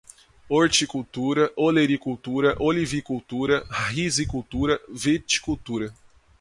horticultura, 0.49 1.51
olericultura, 1.55 2.55
olivicultura, 2.57 3.63
rizicultura, 3.91 4.81
viticultura 4.89 5.93